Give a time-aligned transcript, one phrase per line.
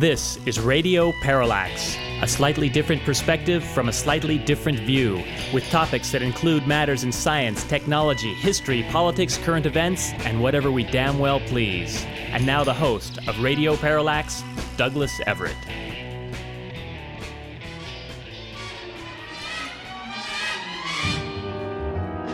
[0.00, 5.22] This is Radio Parallax, a slightly different perspective from a slightly different view,
[5.52, 10.84] with topics that include matters in science, technology, history, politics, current events, and whatever we
[10.84, 12.02] damn well please.
[12.30, 14.42] And now the host of Radio Parallax,
[14.78, 15.54] Douglas Everett.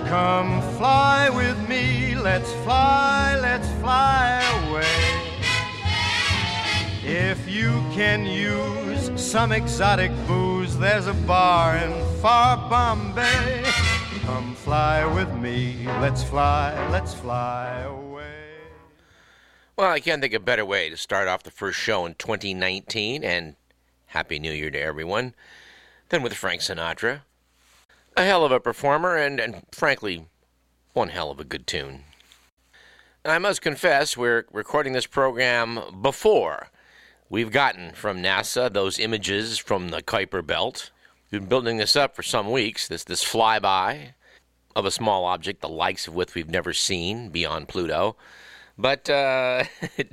[0.06, 5.15] Come fly with me, let's fly, let's fly away.
[7.08, 13.62] If you can use some exotic booze, there's a bar in far Bombay.
[14.22, 18.34] Come fly with me, let's fly, let's fly away.
[19.76, 22.14] Well, I can't think of a better way to start off the first show in
[22.14, 23.54] 2019, and
[24.06, 25.36] Happy New Year to everyone,
[26.08, 27.20] than with Frank Sinatra.
[28.16, 30.26] A hell of a performer, and, and frankly,
[30.92, 32.02] one hell of a good tune.
[33.24, 36.70] And I must confess, we're recording this program before
[37.28, 40.90] we've gotten from NASA those images from the Kuiper Belt.
[41.30, 44.12] We've been building this up for some weeks, this, this flyby
[44.74, 48.16] of a small object, the likes of which we've never seen beyond Pluto.
[48.78, 49.64] But uh,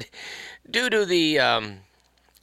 [0.72, 1.80] due to the um,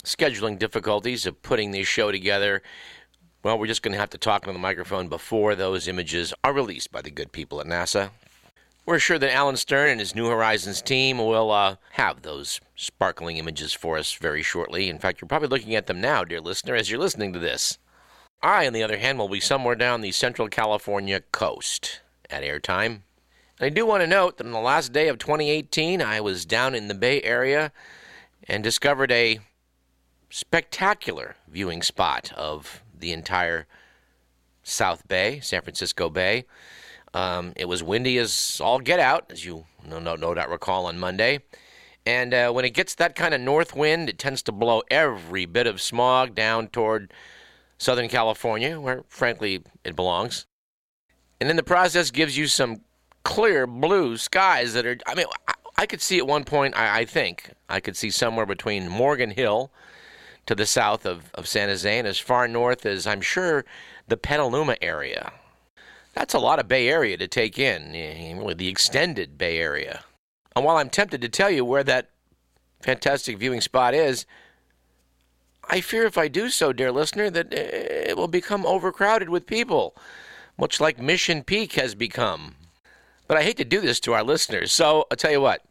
[0.03, 2.61] scheduling difficulties of putting this show together,
[3.43, 6.53] well, we're just going to have to talk on the microphone before those images are
[6.53, 8.11] released by the good people at NASA.
[8.83, 13.37] We're sure that Alan Stern and his New Horizons team will uh, have those sparkling
[13.37, 14.89] images for us very shortly.
[14.89, 17.77] In fact, you're probably looking at them now, dear listener, as you're listening to this.
[18.41, 23.01] I, on the other hand, will be somewhere down the Central California coast at airtime.
[23.59, 26.73] I do want to note that on the last day of 2018, I was down
[26.73, 27.71] in the Bay Area
[28.47, 29.41] and discovered a
[30.31, 33.67] spectacular viewing spot of the entire
[34.63, 36.45] South Bay, San Francisco Bay.
[37.13, 40.85] Um, it was windy as all get out, as you no, no, no doubt recall
[40.85, 41.39] on Monday.
[42.05, 45.45] And uh, when it gets that kind of north wind, it tends to blow every
[45.45, 47.13] bit of smog down toward
[47.77, 50.45] Southern California, where frankly it belongs.
[51.39, 52.81] And in the process, gives you some
[53.23, 54.97] clear blue skies that are.
[55.05, 56.75] I mean, I, I could see at one point.
[56.75, 59.71] I, I think I could see somewhere between Morgan Hill
[60.45, 63.65] to the south of, of San Jose and as far north as I'm sure
[64.07, 65.31] the Petaluma area.
[66.13, 70.03] That's a lot of Bay Area to take in, eh, really the extended Bay Area.
[70.55, 72.09] And while I'm tempted to tell you where that
[72.81, 74.25] fantastic viewing spot is,
[75.69, 79.45] I fear if I do so, dear listener, that eh, it will become overcrowded with
[79.45, 79.95] people,
[80.57, 82.55] much like Mission Peak has become.
[83.27, 85.63] But I hate to do this to our listeners, so I'll tell you what.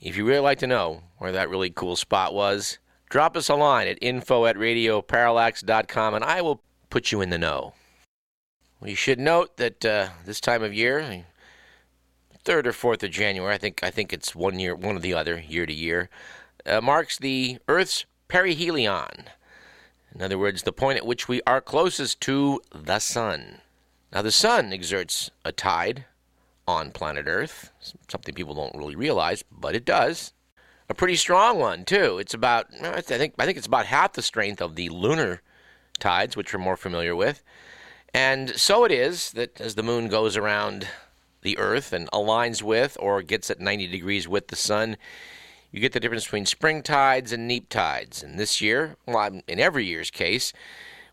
[0.00, 2.78] If you really like to know where that really cool spot was,
[3.10, 7.36] drop us a line at info at radioparallax.com and I will put you in the
[7.36, 7.74] know.
[8.80, 11.24] We should note that uh, this time of year,
[12.44, 15.12] third or fourth of January, I think I think it's one year, one or the
[15.12, 16.08] other, year to year,
[16.64, 19.26] uh, marks the Earth's perihelion.
[20.14, 23.60] In other words, the point at which we are closest to the sun.
[24.12, 26.06] Now, the sun exerts a tide
[26.66, 27.70] on planet Earth,
[28.08, 30.32] something people don't really realize, but it does
[30.88, 32.18] a pretty strong one too.
[32.18, 35.42] It's about I think I think it's about half the strength of the lunar
[35.98, 37.42] tides, which we're more familiar with.
[38.12, 40.88] And so it is that as the moon goes around
[41.42, 44.96] the Earth and aligns with or gets at 90 degrees with the sun,
[45.70, 48.22] you get the difference between spring tides and neap tides.
[48.22, 50.52] And this year, well, in every year's case,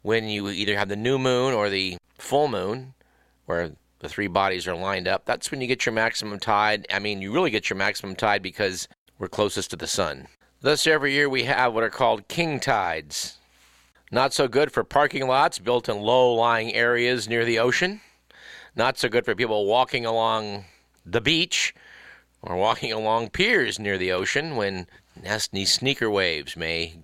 [0.02, 2.94] when you either have the new moon or the full moon,
[3.46, 6.88] where the three bodies are lined up, that's when you get your maximum tide.
[6.91, 8.88] I mean, you really get your maximum tide because
[9.19, 10.28] we're closest to the sun.
[10.62, 13.36] Thus, every year we have what are called king tides.
[14.12, 18.01] Not so good for parking lots built in low lying areas near the ocean.
[18.75, 20.66] Not so good for people walking along
[21.06, 21.73] the beach
[22.41, 24.88] or walking along piers near the ocean when
[25.22, 26.96] nasty sneaker waves may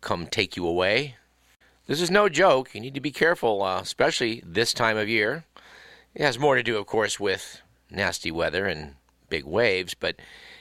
[0.00, 1.16] come take you away.
[1.86, 2.74] This is no joke.
[2.74, 5.44] You need to be careful, uh, especially this time of year.
[6.14, 8.96] It has more to do, of course, with nasty weather and
[9.32, 10.16] big waves, but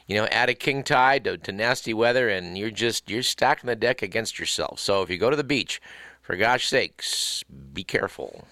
[0.08, 3.68] you know, add a king tide to, to nasty weather, and you're just you're stacking
[3.68, 4.80] the deck against yourself.
[4.80, 5.82] So if you go to the beach,
[6.22, 8.48] for gosh sakes, be careful.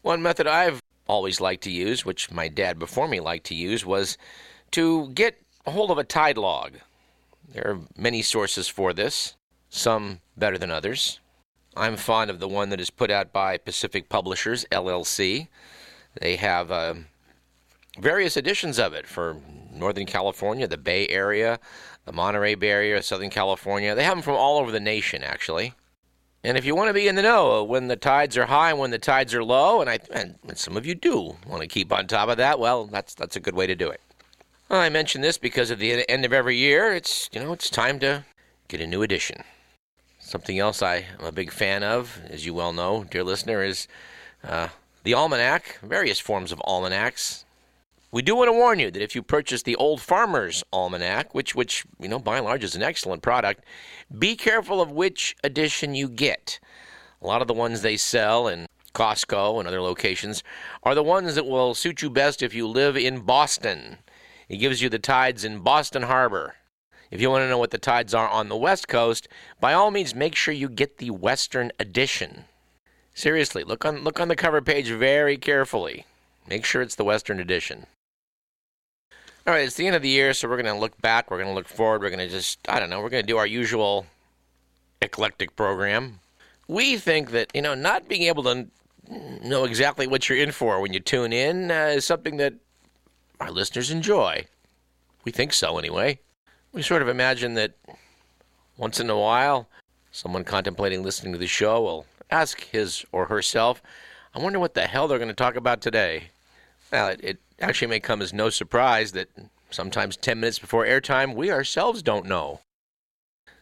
[0.00, 3.84] One method I've always liked to use, which my dad before me liked to use,
[3.84, 4.16] was
[4.70, 6.78] to get a hold of a tide log.
[7.52, 9.36] There are many sources for this,
[9.68, 11.20] some better than others.
[11.76, 15.48] I'm fond of the one that is put out by Pacific Publishers, LLC.
[16.18, 16.94] They have uh,
[17.98, 19.36] various editions of it for
[19.72, 21.58] Northern California, the Bay Area,
[22.04, 23.94] the Monterey Bay Area, Southern California.
[23.94, 25.74] They have them from all over the nation, actually.
[26.44, 28.78] And if you want to be in the know when the tides are high and
[28.78, 31.92] when the tides are low, and I and some of you do want to keep
[31.92, 34.00] on top of that, well, that's that's a good way to do it.
[34.68, 37.68] Well, I mention this because at the end of every year, it's you know it's
[37.68, 38.24] time to
[38.68, 39.42] get a new edition.
[40.20, 43.88] Something else I am a big fan of, as you well know, dear listener, is
[44.44, 44.68] uh,
[45.02, 47.44] the almanac, various forms of almanacs.
[48.16, 51.54] We do want to warn you that if you purchase the Old Farmer's Almanac, which,
[51.54, 53.62] which you know, by and large is an excellent product,
[54.18, 56.58] be careful of which edition you get.
[57.20, 60.42] A lot of the ones they sell in Costco and other locations
[60.82, 63.98] are the ones that will suit you best if you live in Boston.
[64.48, 66.54] It gives you the tides in Boston Harbor.
[67.10, 69.28] If you want to know what the tides are on the West Coast,
[69.60, 72.46] by all means make sure you get the Western edition.
[73.12, 76.06] Seriously, look on look on the cover page very carefully.
[76.48, 77.84] Make sure it's the Western edition.
[79.46, 81.36] All right, it's the end of the year, so we're going to look back, we're
[81.36, 83.36] going to look forward, we're going to just I don't know, we're going to do
[83.36, 84.06] our usual
[85.00, 86.18] eclectic program.
[86.66, 88.66] We think that, you know, not being able to
[89.08, 92.54] know exactly what you're in for when you tune in uh, is something that
[93.38, 94.46] our listeners enjoy.
[95.22, 96.18] We think so, anyway.
[96.72, 97.74] We sort of imagine that
[98.76, 99.68] once in a while,
[100.10, 103.80] someone contemplating listening to the show will ask his or herself,
[104.34, 106.30] I wonder what the hell they're going to talk about today.
[106.90, 109.28] Well, it, it actually may come as no surprise that
[109.70, 112.60] sometimes 10 minutes before airtime, we ourselves don't know.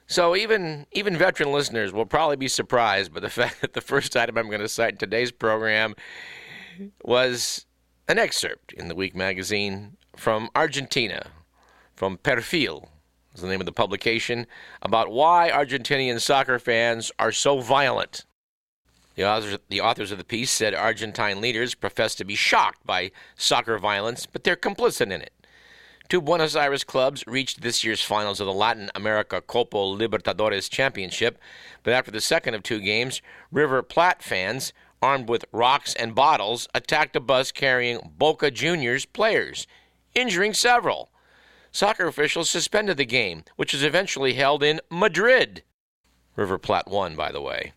[0.07, 4.17] So even even veteran listeners will probably be surprised by the fact that the first
[4.17, 5.95] item I'm going to cite in today's program
[7.03, 7.67] was
[8.09, 11.27] an excerpt in the Week magazine from Argentina,
[11.95, 12.89] from Perfil,
[13.35, 14.47] is the name of the publication,
[14.83, 18.25] about why Argentinian soccer fans are so violent.
[19.15, 23.13] The authors, the authors of the piece said Argentine leaders profess to be shocked by
[23.37, 25.33] soccer violence, but they're complicit in it.
[26.09, 31.39] Two Buenos Aires clubs reached this year's finals of the Latin America Copa Libertadores Championship,
[31.83, 36.69] but after the second of two games, River Plate fans, armed with rocks and bottles,
[36.75, 39.67] attacked a bus carrying Boca Juniors players,
[40.15, 41.11] injuring several.
[41.73, 45.63] Soccer officials suspended the game, which was eventually held in Madrid.
[46.37, 47.73] River Plate won, by the way.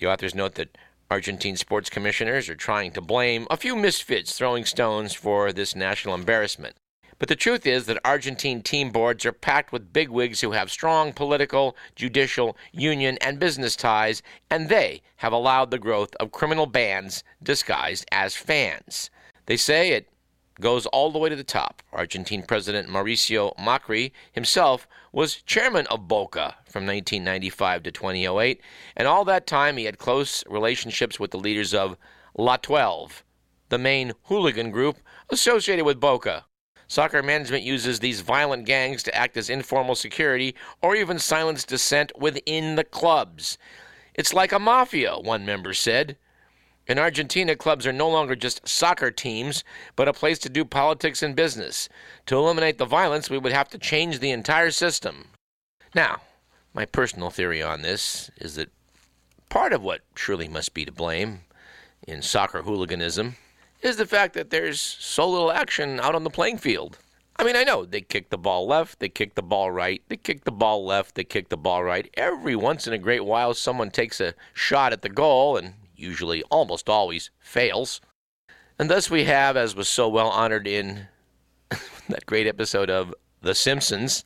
[0.00, 0.78] The authors note that
[1.10, 6.14] Argentine sports commissioners are trying to blame a few misfits throwing stones for this national
[6.14, 6.74] embarrassment.
[7.18, 11.12] But the truth is that Argentine team boards are packed with bigwigs who have strong
[11.12, 17.22] political, judicial, union, and business ties, and they have allowed the growth of criminal bands
[17.42, 19.10] disguised as fans.
[19.44, 20.08] They say it
[20.60, 21.82] goes all the way to the top.
[21.92, 28.60] Argentine President Mauricio Macri himself was chairman of Boca from 1995 to 2008,
[28.96, 31.96] and all that time he had close relationships with the leaders of
[32.36, 33.24] La 12,
[33.68, 34.98] the main hooligan group
[35.30, 36.44] associated with Boca.
[36.86, 42.10] Soccer management uses these violent gangs to act as informal security or even silence dissent
[42.18, 43.58] within the clubs.
[44.14, 46.16] It's like a mafia, one member said.
[46.90, 49.62] In Argentina, clubs are no longer just soccer teams,
[49.94, 51.88] but a place to do politics and business.
[52.26, 55.28] To eliminate the violence, we would have to change the entire system.
[55.94, 56.22] Now,
[56.74, 58.72] my personal theory on this is that
[59.48, 61.42] part of what surely must be to blame
[62.08, 63.36] in soccer hooliganism
[63.82, 66.98] is the fact that there's so little action out on the playing field.
[67.36, 70.16] I mean, I know they kick the ball left, they kick the ball right, they
[70.16, 72.10] kick the ball left, they kick the ball right.
[72.14, 76.42] Every once in a great while, someone takes a shot at the goal, and usually,
[76.44, 78.00] almost always, fails.
[78.78, 81.08] And thus we have, as was so well honored in
[82.08, 84.24] that great episode of The Simpsons,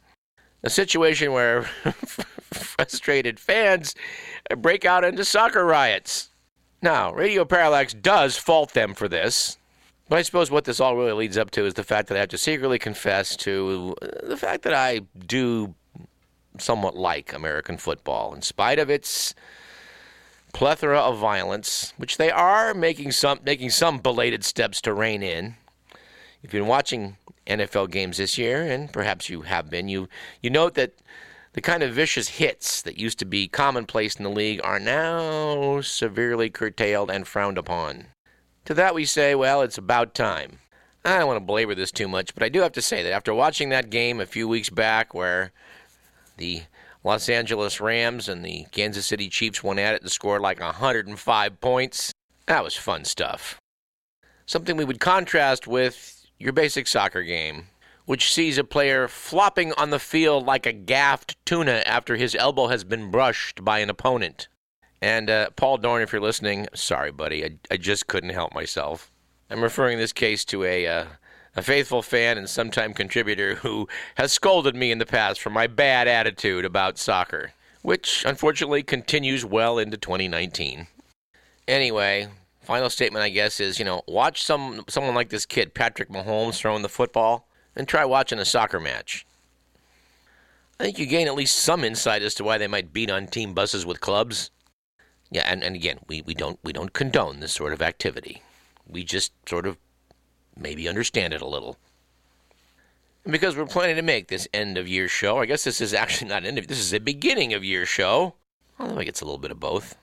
[0.62, 1.62] a situation where
[2.52, 3.95] frustrated fans
[4.57, 6.31] break out into soccer riots.
[6.83, 9.59] Now, Radio Parallax does fault them for this,
[10.09, 12.21] but I suppose what this all really leads up to is the fact that I
[12.21, 15.75] have to secretly confess to uh, the fact that I do
[16.59, 19.35] somewhat like American football, in spite of its
[20.54, 25.56] plethora of violence, which they are making some making some belated steps to rein in.
[26.42, 30.08] If you've been watching NFL games this year, and perhaps you have been, you
[30.40, 30.94] you note that
[31.52, 35.80] the kind of vicious hits that used to be commonplace in the league are now
[35.82, 38.06] severely curtailed and frowned upon.
[38.64, 40.58] To that we say, well, it's about time.
[41.04, 43.12] I don't want to belabor this too much, but I do have to say that
[43.12, 45.52] after watching that game a few weeks back where
[46.38, 46.62] the
[47.04, 51.61] Los Angeles Rams and the Kansas City Chiefs went at it and scored like 105
[51.61, 52.12] points.
[52.46, 53.58] That was fun stuff.
[54.46, 57.68] Something we would contrast with your basic soccer game,
[58.06, 62.68] which sees a player flopping on the field like a gaffed tuna after his elbow
[62.68, 64.49] has been brushed by an opponent.
[65.02, 69.11] And uh, Paul Dorn, if you're listening, sorry, buddy, I, I just couldn't help myself.
[69.50, 71.04] I'm referring this case to a uh,
[71.56, 75.66] a faithful fan and sometime contributor who has scolded me in the past for my
[75.66, 80.87] bad attitude about soccer, which unfortunately continues well into 2019.
[81.68, 82.28] Anyway,
[82.62, 86.58] final statement I guess is, you know, watch some someone like this kid, Patrick Mahomes
[86.58, 87.46] throwing the football,
[87.76, 89.26] and try watching a soccer match.
[90.78, 93.28] I think you gain at least some insight as to why they might beat on
[93.28, 94.50] team buses with clubs.
[95.30, 98.42] Yeah, and, and again, we, we don't we don't condone this sort of activity.
[98.87, 99.78] We just sort of
[100.56, 101.76] maybe understand it a little.
[103.25, 105.94] And because we're planning to make this end of year show, I guess this is
[105.94, 108.34] actually not end of this is a beginning of year show.
[108.78, 109.96] Although I guess a little bit of both.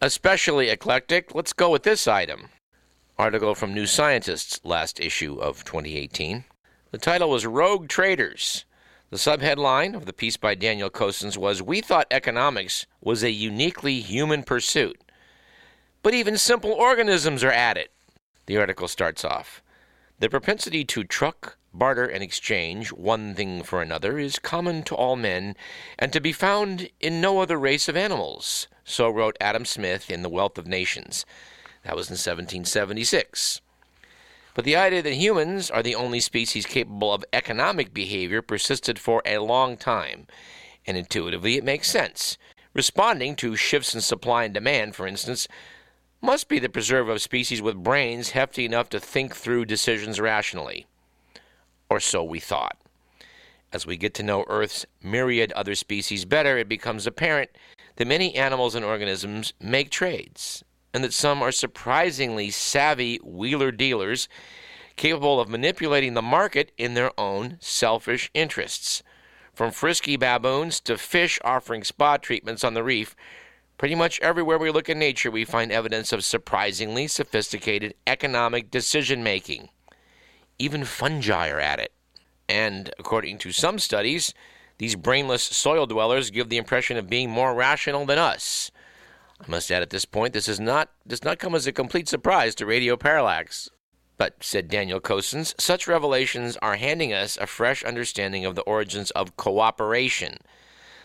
[0.00, 2.48] Especially eclectic, let's go with this item.
[3.18, 6.44] Article from New Scientist's last issue of 2018.
[6.92, 8.64] The title was Rogue Traders.
[9.10, 14.00] The subheadline of the piece by Daniel Cossins was We thought economics was a uniquely
[14.00, 14.98] human pursuit.
[16.02, 17.92] But even simple organisms are at it.
[18.46, 19.61] The article starts off
[20.22, 25.16] The propensity to truck, barter, and exchange one thing for another is common to all
[25.16, 25.56] men
[25.98, 28.68] and to be found in no other race of animals.
[28.84, 31.26] So wrote Adam Smith in The Wealth of Nations.
[31.82, 33.62] That was in 1776.
[34.54, 39.22] But the idea that humans are the only species capable of economic behavior persisted for
[39.26, 40.28] a long time,
[40.86, 42.38] and intuitively it makes sense.
[42.74, 45.48] Responding to shifts in supply and demand, for instance,
[46.22, 50.86] must be the preserve of species with brains hefty enough to think through decisions rationally.
[51.90, 52.78] Or so we thought.
[53.72, 57.50] As we get to know Earth's myriad other species better, it becomes apparent
[57.96, 60.62] that many animals and organisms make trades,
[60.94, 64.28] and that some are surprisingly savvy wheeler dealers
[64.96, 69.02] capable of manipulating the market in their own selfish interests.
[69.54, 73.16] From frisky baboons to fish offering spa treatments on the reef,
[73.82, 79.24] pretty much everywhere we look in nature, we find evidence of surprisingly sophisticated economic decision
[79.24, 79.68] making.
[80.56, 81.90] Even fungi are at it.
[82.48, 84.34] And according to some studies,
[84.78, 88.70] these brainless soil dwellers give the impression of being more rational than us.
[89.40, 92.08] I must add at this point, this is not does not come as a complete
[92.08, 93.68] surprise to Radio Parallax.
[94.16, 99.10] But, said Daniel Cossins, such revelations are handing us a fresh understanding of the origins
[99.10, 100.38] of cooperation.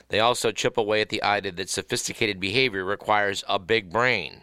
[0.09, 4.41] They also chip away at the idea that sophisticated behavior requires a big brain.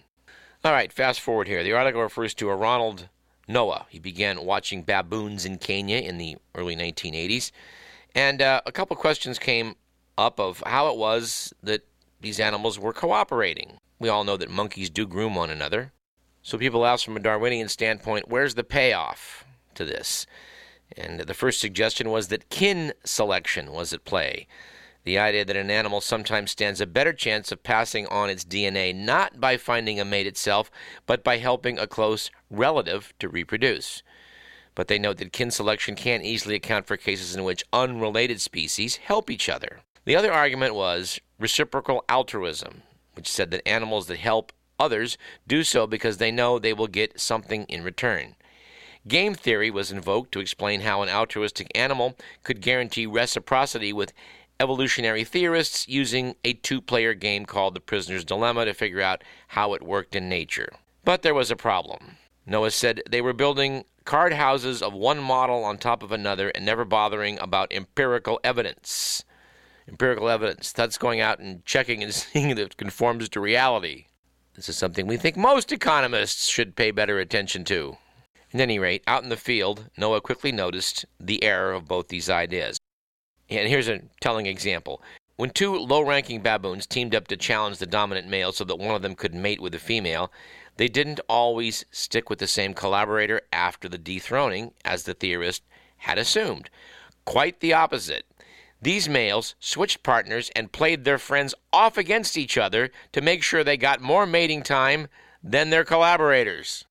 [0.65, 1.63] All right, fast forward here.
[1.63, 3.09] The article refers to a Ronald
[3.49, 3.87] Noah.
[3.89, 7.51] He began watching baboons in Kenya in the early 1980s.
[8.15, 9.75] And uh, a couple questions came
[10.17, 11.87] up of how it was that
[12.21, 13.79] these animals were cooperating.
[13.99, 15.93] We all know that monkeys do groom one another.
[16.43, 19.45] So people ask from a Darwinian standpoint, where's the payoff
[19.75, 20.27] to this?
[20.97, 24.47] And the first suggestion was that kin selection was at play.
[25.05, 28.95] The idea that an animal sometimes stands a better chance of passing on its DNA
[28.95, 30.71] not by finding a mate itself,
[31.07, 34.03] but by helping a close relative to reproduce.
[34.75, 38.97] But they note that kin selection can't easily account for cases in which unrelated species
[38.97, 39.81] help each other.
[40.07, 42.83] The other argument was reciprocal altruism,
[43.13, 47.21] which said that animals that help others do so because they know they will get
[47.21, 48.37] something in return.
[49.07, 54.15] Game theory was invoked to explain how an altruistic animal could guarantee reciprocity with
[54.61, 59.75] evolutionary theorists using a two player game called The Prisoner's Dilemma to figure out how
[59.75, 60.69] it worked in nature.
[61.05, 62.17] But there was a problem.
[62.47, 66.65] Noah said they were building card houses of one model on top of another and
[66.65, 69.25] never bothering about empirical evidence
[69.89, 70.73] empirical evidence.
[70.73, 74.07] That's going out and checking and seeing if it conforms to reality.
[74.55, 77.97] This is something we think most economists should pay better attention to.
[78.53, 82.31] At any rate, out in the field, Noah quickly noticed the error of both these
[82.31, 82.79] ideas.
[83.59, 85.03] And here's a telling example.
[85.37, 88.95] When two low ranking baboons teamed up to challenge the dominant male so that one
[88.95, 90.31] of them could mate with a female,
[90.77, 95.63] they didn't always stick with the same collaborator after the dethroning, as the theorist
[95.99, 96.71] had assumed.
[97.25, 98.27] Quite the opposite.
[98.83, 103.65] These males switched partners and played their friends off against each other to make sure
[103.65, 105.09] they got more mating time
[105.43, 106.85] than their collaborators.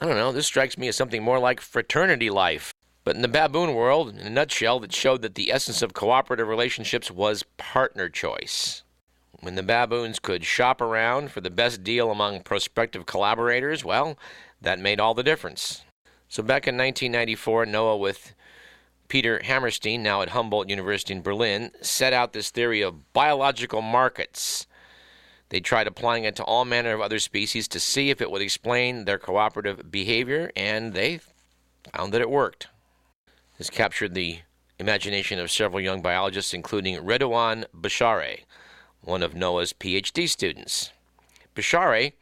[0.00, 2.71] I don't know, this strikes me as something more like fraternity life.
[3.04, 6.46] But in the baboon world, in a nutshell, that showed that the essence of cooperative
[6.46, 8.84] relationships was partner choice.
[9.40, 14.16] When the baboons could shop around for the best deal among prospective collaborators, well,
[14.60, 15.82] that made all the difference.
[16.28, 18.34] So back in 1994, Noah, with
[19.08, 24.68] Peter Hammerstein, now at Humboldt University in Berlin, set out this theory of biological markets.
[25.48, 28.40] They tried applying it to all manner of other species to see if it would
[28.40, 31.20] explain their cooperative behavior, and they
[31.92, 32.68] found that it worked.
[33.62, 34.40] This captured the
[34.80, 38.40] imagination of several young biologists, including Redouan Bshary,
[39.02, 40.90] one of Noah's PhD students.
[41.54, 42.14] Bshary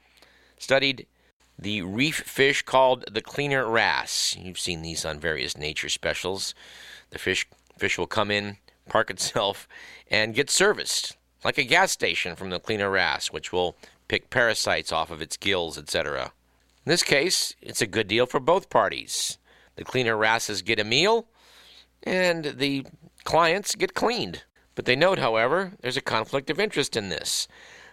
[0.58, 1.06] studied
[1.58, 4.36] the reef fish called the cleaner wrasse.
[4.38, 6.54] You've seen these on various nature specials.
[7.08, 8.58] The fish fish will come in,
[8.90, 9.66] park itself,
[10.10, 13.76] and get serviced like a gas station from the cleaner wrasse, which will
[14.08, 16.32] pick parasites off of its gills, etc.
[16.84, 19.38] In this case, it's a good deal for both parties.
[19.80, 21.26] The cleaner rasses get a meal,
[22.02, 22.84] and the
[23.24, 24.42] clients get cleaned.
[24.74, 27.48] But they note, however, there's a conflict of interest in this.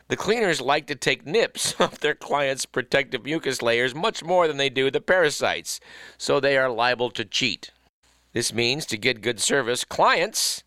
[0.10, 4.58] The cleaners like to take nips off their clients' protective mucus layers much more than
[4.58, 5.80] they do the parasites,
[6.18, 7.72] so they are liable to cheat.
[8.34, 10.66] This means to get good service, clients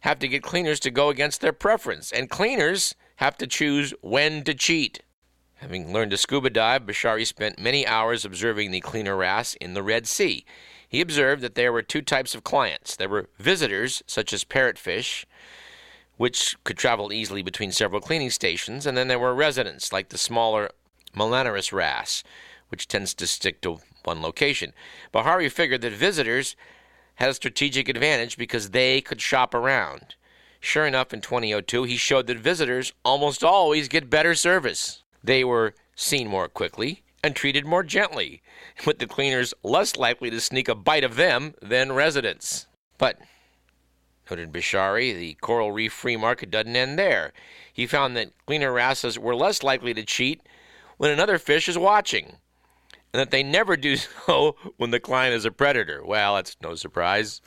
[0.00, 4.44] have to get cleaners to go against their preference, and cleaners have to choose when
[4.44, 5.00] to cheat.
[5.58, 9.82] Having learned to scuba dive, Bshary spent many hours observing the cleaner wrasse in the
[9.82, 10.44] Red Sea.
[10.88, 12.94] He observed that there were two types of clients.
[12.94, 15.24] There were visitors, such as parrotfish,
[16.16, 20.18] which could travel easily between several cleaning stations, and then there were residents, like the
[20.18, 20.70] smaller
[21.14, 22.22] Melanurus wrasse,
[22.68, 24.72] which tends to stick to one location.
[25.12, 26.54] Bshary figured that visitors
[27.16, 30.14] had a strategic advantage because they could shop around.
[30.60, 35.02] Sure enough, in 2002, he showed that visitors almost always get better service.
[35.22, 38.42] They were seen more quickly and treated more gently,
[38.86, 42.66] with the cleaners less likely to sneak a bite of them than residents.
[42.96, 43.18] But,
[44.30, 47.32] noted Bshary, the coral reef free market doesn't end there.
[47.72, 50.42] He found that cleaner wrasses were less likely to cheat
[50.96, 52.36] when another fish is watching,
[53.12, 53.96] and that they never do
[54.26, 56.04] so when the client is a predator.
[56.04, 57.40] Well, that's no surprise.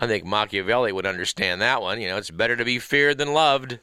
[0.00, 2.00] I think Machiavelli would understand that one.
[2.00, 3.80] You know, it's better to be feared than loved.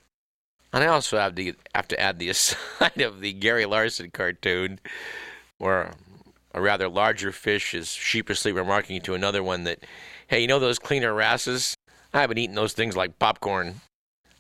[0.74, 4.79] And I also have to have to add the aside of the Gary Larson cartoon,
[5.57, 5.93] where
[6.53, 9.79] a rather larger fish is sheepishly remarking to another one that,
[10.27, 11.75] "Hey, you know those cleaner wrasses?
[12.13, 13.81] I haven't eaten those things like popcorn,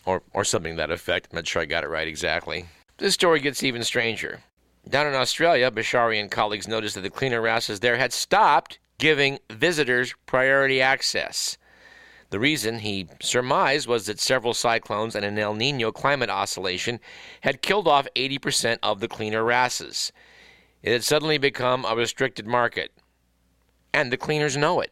[0.05, 2.65] or or something that effect." I'm not sure I got it right exactly.
[2.97, 4.41] This story gets even stranger.
[4.87, 9.39] Down in Australia, Bshary and colleagues noticed that the cleaner wrasses there had stopped giving
[9.49, 11.57] visitors priority access.
[12.35, 16.99] The reason, he surmised, was that several cyclones and an El Nino climate oscillation
[17.39, 20.11] had killed off 80% of the cleaner wrasses.
[20.83, 22.91] It had suddenly become a restricted market.
[23.93, 24.91] And the cleaners know it.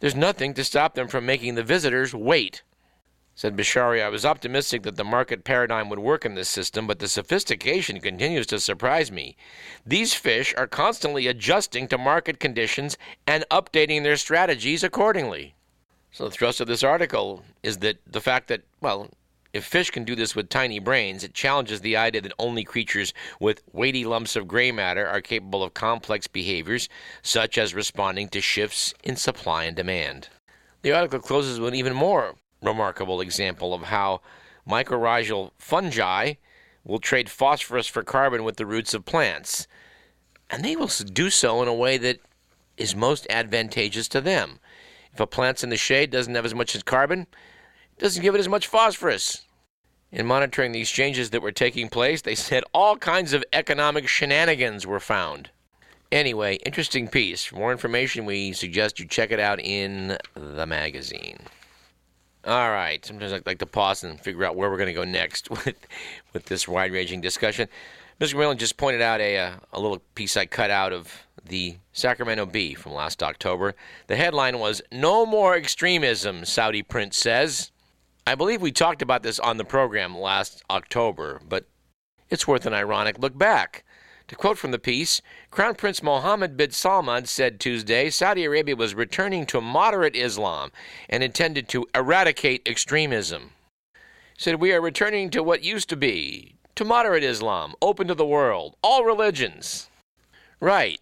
[0.00, 2.64] There's nothing to stop them from making the visitors wait.
[3.36, 6.98] Said Bshary, I was optimistic that the market paradigm would work in this system, but
[6.98, 9.36] the sophistication continues to surprise me.
[9.86, 12.98] These fish are constantly adjusting to market conditions
[13.28, 15.54] and updating their strategies accordingly.
[16.12, 19.10] So, the thrust of this article is that the fact that, well,
[19.52, 23.12] if fish can do this with tiny brains, it challenges the idea that only creatures
[23.40, 26.88] with weighty lumps of gray matter are capable of complex behaviors,
[27.22, 30.28] such as responding to shifts in supply and demand.
[30.82, 34.20] The article closes with an even more remarkable example of how
[34.68, 36.34] mycorrhizal fungi
[36.84, 39.66] will trade phosphorus for carbon with the roots of plants,
[40.48, 42.20] and they will do so in a way that
[42.76, 44.58] is most advantageous to them.
[45.12, 47.26] If a plant's in the shade doesn't have as much as carbon,
[47.96, 49.46] it doesn't give it as much phosphorus.
[50.12, 54.86] In monitoring the exchanges that were taking place, they said all kinds of economic shenanigans
[54.86, 55.50] were found.
[56.10, 57.44] Anyway, interesting piece.
[57.44, 61.38] For more information, we suggest you check it out in the magazine.
[62.44, 63.04] All right.
[63.04, 65.76] Sometimes I like to pause and figure out where we're going to go next with
[66.32, 67.68] with this wide-ranging discussion.
[68.20, 68.36] Mr.
[68.36, 72.46] Millen just pointed out a, uh, a little piece I cut out of the Sacramento
[72.46, 73.74] Bee from last October.
[74.06, 77.70] The headline was No More Extremism, Saudi Prince says.
[78.26, 81.66] I believe we talked about this on the program last October, but
[82.28, 83.84] it's worth an ironic look back.
[84.28, 88.94] To quote from the piece, Crown Prince Mohammed bin Salman said Tuesday Saudi Arabia was
[88.94, 90.70] returning to moderate Islam
[91.08, 93.50] and intended to eradicate extremism.
[93.92, 93.98] He
[94.38, 98.24] said, We are returning to what used to be, to moderate Islam, open to the
[98.24, 99.90] world, all religions.
[100.60, 101.00] Right.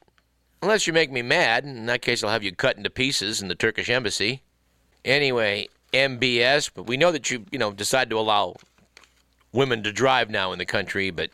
[0.63, 1.65] Unless you make me mad.
[1.65, 4.43] In that case, I'll have you cut into pieces in the Turkish embassy.
[5.05, 8.57] Anyway, MBS, but we know that you, you know, decide to allow
[9.53, 11.31] women to drive now in the country, but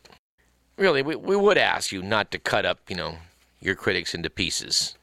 [0.77, 3.17] really, we, we would ask you not to cut up, you know,
[3.61, 4.97] your critics into pieces.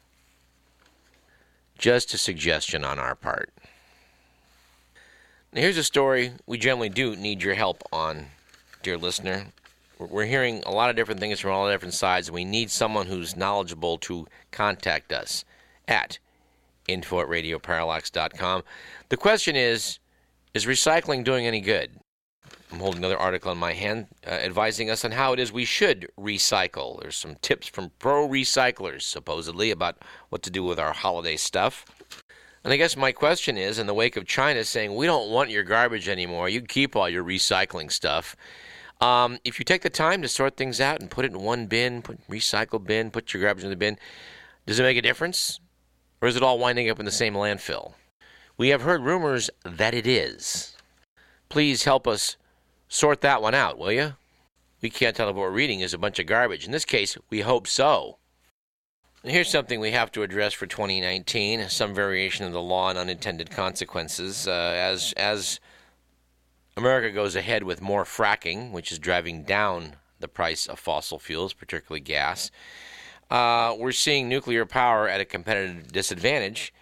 [1.77, 3.51] Just a suggestion on our part.
[5.51, 8.27] Now, here's a story we generally do need your help on,
[8.83, 9.47] dear listener.
[10.09, 13.07] We're hearing a lot of different things from all different sides, and we need someone
[13.07, 15.45] who's knowledgeable to contact us
[15.87, 16.19] at
[16.87, 18.63] info at radioparallax.com.
[19.09, 19.99] The question is
[20.53, 21.91] Is recycling doing any good?
[22.71, 25.65] I'm holding another article in my hand uh, advising us on how it is we
[25.65, 27.01] should recycle.
[27.01, 29.97] There's some tips from pro recyclers, supposedly, about
[30.29, 31.85] what to do with our holiday stuff.
[32.63, 35.49] And I guess my question is in the wake of China saying, we don't want
[35.49, 38.35] your garbage anymore, you keep all your recycling stuff.
[39.01, 41.65] Um, if you take the time to sort things out and put it in one
[41.65, 43.97] bin, put recycle bin, put your garbage in the bin,
[44.67, 45.59] does it make a difference?
[46.21, 47.95] Or is it all winding up in the same landfill?
[48.57, 50.75] We have heard rumors that it is.
[51.49, 52.37] Please help us
[52.87, 54.13] sort that one out, will you?
[54.81, 56.65] We can't tell if what we're reading is a bunch of garbage.
[56.65, 58.17] In this case, we hope so.
[59.23, 62.97] And here's something we have to address for 2019: some variation of the law and
[62.97, 64.47] unintended consequences.
[64.47, 65.59] Uh, as as
[66.77, 71.53] America goes ahead with more fracking, which is driving down the price of fossil fuels,
[71.53, 72.51] particularly gas.
[73.29, 76.73] Uh, we're seeing nuclear power at a competitive disadvantage.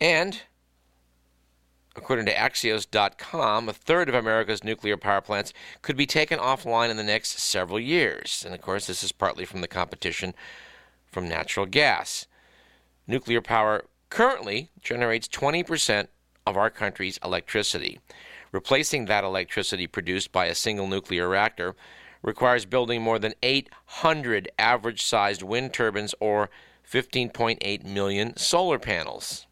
[0.00, 0.42] And
[1.96, 6.96] according to Axios.com, a third of America's nuclear power plants could be taken offline in
[6.96, 8.42] the next several years.
[8.44, 10.34] And of course, this is partly from the competition
[11.06, 12.26] from natural gas.
[13.06, 16.08] Nuclear power currently generates 20%
[16.46, 18.00] of our country's electricity.
[18.54, 21.74] Replacing that electricity produced by a single nuclear reactor
[22.22, 26.50] requires building more than 800 average sized wind turbines or
[26.88, 29.48] 15.8 million solar panels.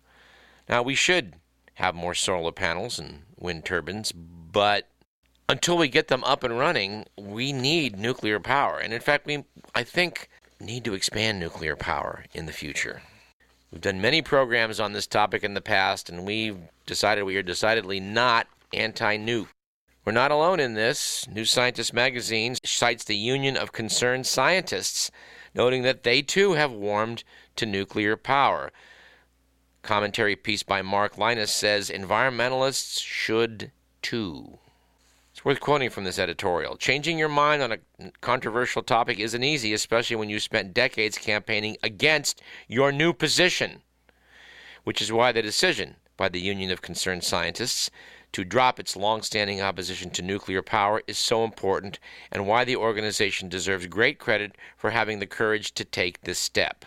[0.68, 1.34] Now, we should
[1.74, 4.86] have more solar panels and wind turbines, but
[5.48, 8.78] until we get them up and running, we need nuclear power.
[8.78, 9.42] And in fact, we,
[9.74, 10.28] I think,
[10.60, 13.02] need to expand nuclear power in the future.
[13.72, 17.42] We've done many programs on this topic in the past, and we've decided we are
[17.42, 19.48] decidedly not anti nuke.
[20.04, 21.28] We're not alone in this.
[21.28, 25.12] New Scientist magazine cites the Union of Concerned Scientists,
[25.54, 27.22] noting that they too have warmed
[27.54, 28.72] to nuclear power.
[29.82, 34.58] Commentary piece by Mark Lynas says environmentalists should too.
[35.32, 36.76] It's worth quoting from this editorial.
[36.76, 41.76] Changing your mind on a controversial topic isn't easy, especially when you spent decades campaigning
[41.82, 43.82] against your new position,
[44.84, 47.90] which is why the decision by the Union of Concerned Scientists
[48.32, 51.98] to drop its long-standing opposition to nuclear power is so important
[52.30, 56.84] and why the organization deserves great credit for having the courage to take this step.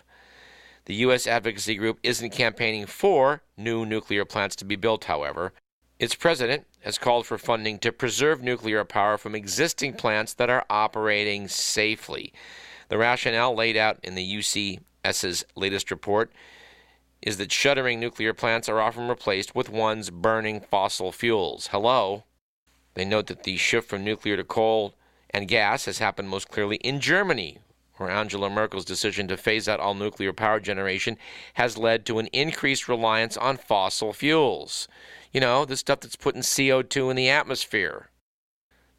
[0.86, 1.26] The U.S.
[1.26, 5.54] advocacy group isn't campaigning for new nuclear plants to be built, however.
[5.98, 10.66] Its president has called for funding to preserve nuclear power from existing plants that are
[10.70, 12.34] operating safely.
[12.90, 16.32] The rationale laid out in the UCS's latest report
[17.22, 21.68] is that shuttering nuclear plants are often replaced with ones burning fossil fuels.
[21.68, 22.24] Hello?
[22.94, 24.94] They note that the shift from nuclear to coal
[25.30, 27.60] and gas has happened most clearly in Germany,
[27.98, 31.18] where Angela Merkel's decision to phase out all nuclear power generation
[31.56, 34.88] has led to an increased reliance on fossil fuels.
[35.32, 38.10] You know, the stuff that's putting CO2 in the atmosphere.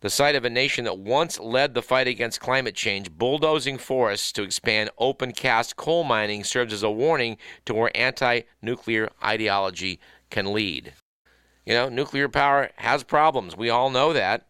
[0.01, 4.31] The sight of a nation that once led the fight against climate change, bulldozing forests
[4.33, 9.99] to expand open cast coal mining, serves as a warning to where anti nuclear ideology
[10.31, 10.93] can lead.
[11.65, 13.57] You know, nuclear power has problems.
[13.57, 14.47] We all know that.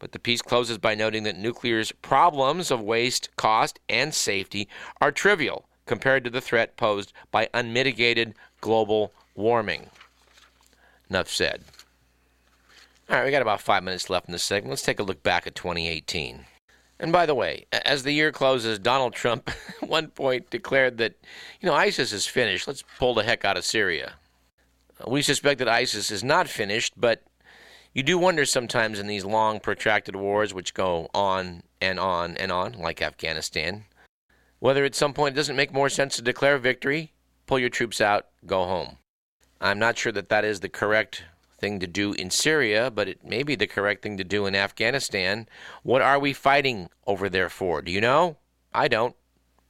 [0.00, 4.68] But the piece closes by noting that nuclear's problems of waste, cost, and safety
[5.00, 9.90] are trivial compared to the threat posed by unmitigated global warming.
[11.08, 11.62] Enough said.
[13.12, 14.70] All right, we got about five minutes left in this segment.
[14.70, 16.46] Let's take a look back at 2018.
[16.98, 19.50] And by the way, as the year closes, Donald Trump
[19.82, 21.16] at one point declared that,
[21.60, 22.66] you know, ISIS is finished.
[22.66, 24.14] Let's pull the heck out of Syria.
[24.98, 27.22] Uh, we suspect that ISIS is not finished, but
[27.92, 32.50] you do wonder sometimes in these long, protracted wars which go on and on and
[32.50, 33.84] on, like Afghanistan,
[34.58, 37.12] whether at some point it doesn't make more sense to declare victory,
[37.44, 38.96] pull your troops out, go home.
[39.60, 41.24] I'm not sure that that is the correct
[41.62, 44.54] thing to do in Syria, but it may be the correct thing to do in
[44.54, 45.48] Afghanistan.
[45.82, 47.80] What are we fighting over there for?
[47.80, 48.36] Do you know?
[48.74, 49.16] I don't.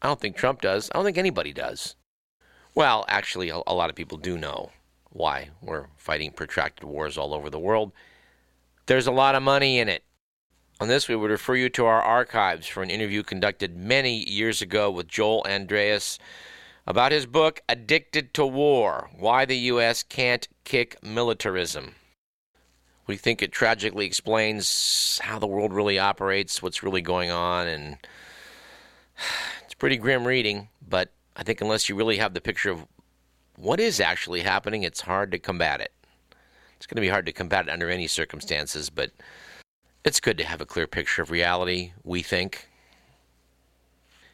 [0.01, 0.91] I don't think Trump does.
[0.91, 1.95] I don't think anybody does.
[2.75, 4.73] Well, actually, a, lot of people do know
[5.11, 7.93] why we're fighting protracted wars all over the world.
[8.87, 10.03] There's a lot of money in it.
[10.81, 14.63] On this, we would refer you to our archives for an interview conducted many years
[14.63, 16.19] ago with Joel Andreas
[16.87, 20.03] about his book, Addicted to War Why the U.S.
[20.03, 21.95] Can't Kick Militarism.
[23.07, 27.97] We think it tragically explains how the world really operates, what's really going on, and
[29.65, 32.87] it's pretty grim reading, but I think unless you really have the picture of
[33.57, 35.93] what is actually happening, it's hard to combat it.
[36.77, 39.13] It's going to be hard to combat it under any circumstances, but
[40.05, 42.69] it's good to have a clear picture of reality, we think.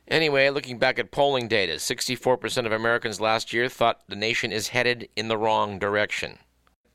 [0.08, 4.68] Anyway, looking back at polling data, 64% of Americans last year thought the nation is
[4.68, 6.38] headed in the wrong direction.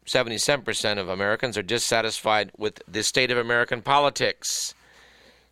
[0.05, 4.73] 77% of Americans are dissatisfied with the state of American politics.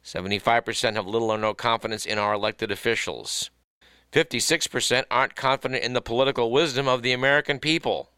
[0.03, 3.51] 75% have little or no confidence in our elected officials.
[4.11, 8.09] 56% aren't confident in the political wisdom of the American people.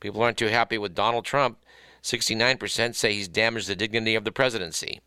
[0.00, 1.58] People aren't too happy with Donald Trump.
[2.02, 5.00] 69% say he's damaged the dignity of the presidency.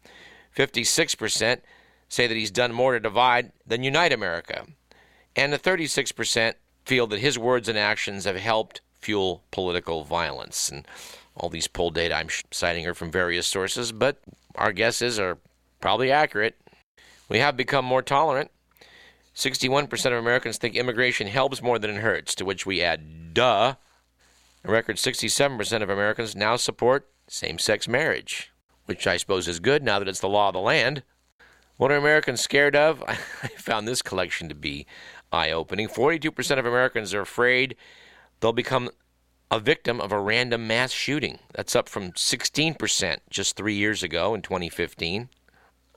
[0.57, 1.61] 56%
[2.09, 4.65] say that he's done more to divide than unite America.
[5.35, 6.53] And the 36%
[6.85, 10.69] feel that his words and actions have helped fuel political violence.
[10.69, 10.87] And
[11.35, 14.17] all these poll data I'm citing are from various sources, but
[14.55, 15.37] our guesses are
[15.81, 16.55] probably accurate.
[17.27, 18.51] We have become more tolerant.
[19.35, 23.75] 61% of Americans think immigration helps more than it hurts, to which we add, duh.
[24.63, 28.51] A record 67% of Americans now support same sex marriage,
[28.85, 31.03] which I suppose is good now that it's the law of the land.
[31.77, 33.03] What are Americans scared of?
[33.07, 33.15] I
[33.57, 34.85] found this collection to be
[35.31, 35.87] eye opening.
[35.87, 37.75] 42% of Americans are afraid
[38.39, 38.89] they'll become
[39.51, 41.39] a victim of a random mass shooting.
[41.53, 45.29] That's up from 16% just three years ago in 2015.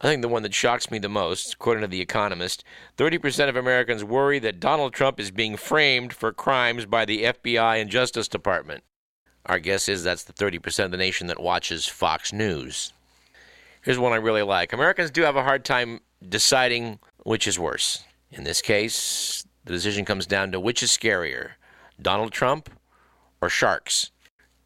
[0.01, 2.63] I think the one that shocks me the most, according to The Economist,
[2.97, 7.81] 30% of Americans worry that Donald Trump is being framed for crimes by the FBI
[7.81, 8.85] and Justice Department.
[9.47, 12.93] Our guess is that's the 30% of the nation that watches Fox News.
[13.83, 18.03] Here's one I really like Americans do have a hard time deciding which is worse.
[18.31, 21.53] In this case, the decision comes down to which is scarier
[22.01, 22.71] Donald Trump
[23.41, 24.11] or sharks.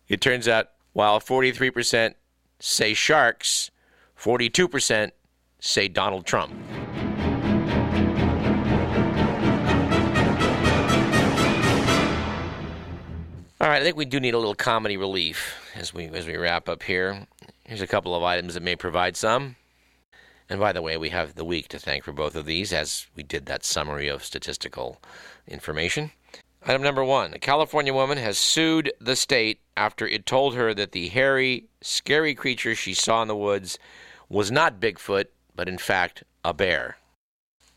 [0.09, 2.14] It turns out while 43%
[2.59, 3.70] say sharks,
[4.18, 5.11] 42%
[5.61, 6.53] say Donald Trump.
[13.61, 16.37] All right, I think we do need a little comedy relief as we as we
[16.37, 17.29] wrap up here.
[17.72, 19.56] Here's a couple of items that may provide some.
[20.46, 23.06] And by the way, we have the week to thank for both of these as
[23.16, 25.00] we did that summary of statistical
[25.48, 26.11] information.
[26.66, 30.92] Item number one A California woman has sued the state after it told her that
[30.92, 33.78] the hairy, scary creature she saw in the woods
[34.28, 36.98] was not Bigfoot, but in fact a bear.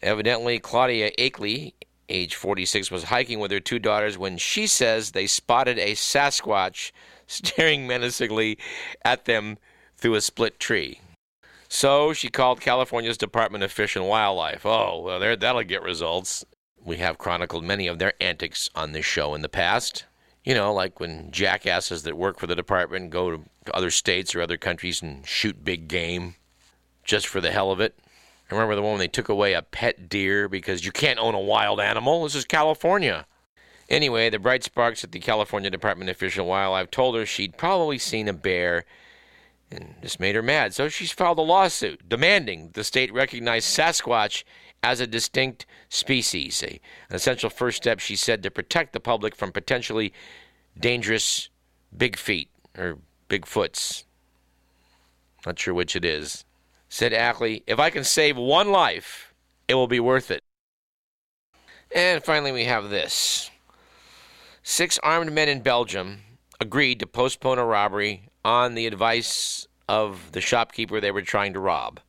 [0.01, 1.73] Evidently, Claudia Ackley,
[2.09, 6.91] age 46, was hiking with her two daughters when she says they spotted a Sasquatch
[7.27, 8.57] staring menacingly
[9.05, 9.57] at them
[9.97, 10.99] through a split tree.
[11.67, 14.65] So she called California's Department of Fish and Wildlife.
[14.65, 16.45] Oh, well, there, that'll get results.
[16.83, 20.05] We have chronicled many of their antics on this show in the past.
[20.43, 24.41] You know, like when jackasses that work for the department go to other states or
[24.41, 26.35] other countries and shoot big game
[27.03, 27.97] just for the hell of it.
[28.49, 31.33] I remember the one when they took away a pet deer because you can't own
[31.33, 32.23] a wild animal.
[32.23, 33.25] This is California.
[33.89, 37.57] Anyway, the bright sparks at the California Department of Fish and Wildlife told her she'd
[37.57, 38.85] probably seen a bear
[39.71, 40.73] and this made her mad.
[40.73, 44.43] So she's filed a lawsuit demanding the state recognize Sasquatch
[44.83, 46.61] as a distinct species.
[46.63, 50.13] A, an essential first step, she said, to protect the public from potentially
[50.79, 51.49] dangerous
[51.95, 54.05] big feet or big foots.
[55.45, 56.45] Not sure which it is.
[56.89, 59.33] Said Ackley, if I can save one life,
[59.67, 60.41] it will be worth it.
[61.93, 63.49] And finally, we have this.
[64.63, 66.21] Six armed men in Belgium
[66.59, 71.59] agreed to postpone a robbery on the advice of the shopkeeper they were trying to
[71.59, 71.99] rob.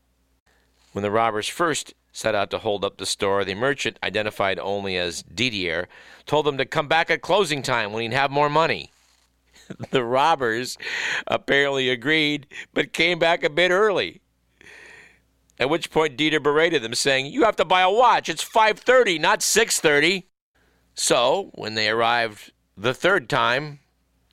[0.93, 4.97] When the robbers first set out to hold up the store, the merchant, identified only
[4.97, 5.89] as Didier,
[6.25, 8.91] told them to come back at closing time when he'd have more money.
[9.91, 10.79] the robbers
[11.27, 14.23] apparently agreed, but came back a bit early.
[15.59, 18.29] At which point Didier berated them, saying, You have to buy a watch.
[18.29, 20.25] It's 5.30, not 6.30.
[20.95, 23.81] So, when they arrived the third time,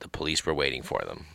[0.04, 1.26] the police were waiting for them.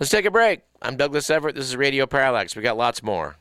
[0.00, 0.62] Let's take a break.
[0.80, 1.54] I'm Douglas Everett.
[1.54, 2.56] This is Radio Parallax.
[2.56, 3.36] We got lots more.